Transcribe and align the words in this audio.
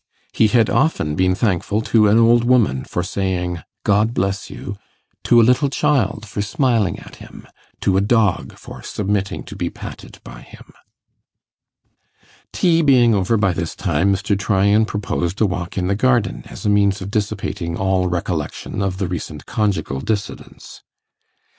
He 0.33 0.47
had 0.47 0.67
often 0.67 1.13
been 1.15 1.35
thankful 1.35 1.79
to 1.83 2.07
an 2.07 2.17
old 2.17 2.43
woman 2.43 2.85
for 2.85 3.03
saying 3.03 3.61
'God 3.83 4.15
bless 4.15 4.49
you'; 4.49 4.79
to 5.25 5.39
a 5.39 5.43
little 5.45 5.69
child 5.69 6.25
for 6.27 6.41
smiling 6.41 6.97
at 6.97 7.17
him; 7.17 7.45
to 7.81 7.97
a 7.97 8.01
dog 8.01 8.57
for 8.57 8.81
submitting 8.81 9.43
to 9.43 9.55
be 9.55 9.69
patted 9.69 10.19
by 10.23 10.41
him. 10.41 10.73
Tea 12.51 12.81
being 12.81 13.13
over 13.13 13.37
by 13.37 13.53
this 13.53 13.75
time, 13.75 14.11
Mr. 14.11 14.35
Tryan 14.35 14.85
proposed 14.85 15.39
a 15.39 15.45
walk 15.45 15.77
in 15.77 15.85
the 15.85 15.93
garden 15.93 16.45
as 16.47 16.65
a 16.65 16.69
means 16.71 16.99
of 17.01 17.11
dissipating 17.11 17.77
all 17.77 18.07
recollection 18.07 18.81
of 18.81 18.97
the 18.97 19.07
recent 19.07 19.45
conjugal 19.45 19.99
dissidence. 20.01 20.81